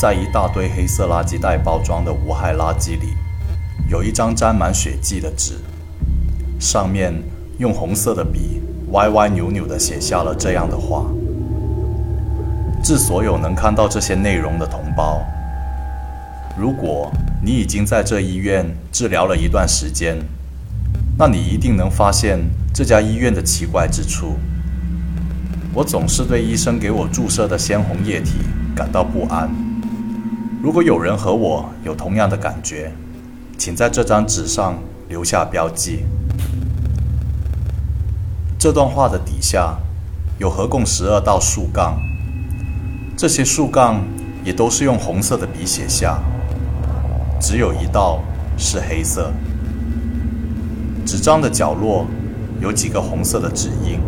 [0.00, 3.08] 在一大堆黑色垃圾袋包装的无害垃圾里，
[3.86, 5.58] 有一张沾满血迹的纸，
[6.58, 7.12] 上面
[7.58, 11.04] 用红色的笔歪歪扭扭地写下了这样的话
[12.82, 15.22] ：“致所有能看到这些内容的同胞，
[16.58, 17.12] 如果
[17.44, 20.16] 你已经在这医院治疗了一段时间，
[21.18, 22.40] 那你一定能发现
[22.72, 24.38] 这家医院的奇怪之处。
[25.74, 28.38] 我总是对医生给我注射的鲜红液体
[28.74, 29.50] 感到不安。”
[30.62, 32.92] 如果有人和我有同样的感觉，
[33.56, 34.78] 请在这张纸上
[35.08, 36.04] 留下标记。
[38.58, 39.78] 这段话的底下
[40.38, 41.98] 有合共十二道竖杠，
[43.16, 44.02] 这些竖杠
[44.44, 46.18] 也都是用红色的笔写下，
[47.40, 48.20] 只有一道
[48.58, 49.32] 是黑色。
[51.06, 52.06] 纸张的角落
[52.60, 53.98] 有几个红色的指印。